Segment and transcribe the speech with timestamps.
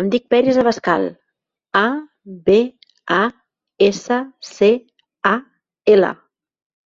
[0.00, 1.04] Em dic Peris Abascal:
[1.80, 1.82] a,
[2.48, 2.56] be,
[3.18, 3.20] a,
[3.90, 4.18] essa,
[4.50, 4.72] ce,
[5.32, 5.34] a,
[5.94, 6.10] ela.